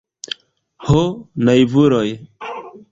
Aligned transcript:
Ho 0.87 1.03
naivuloj! 1.49 2.07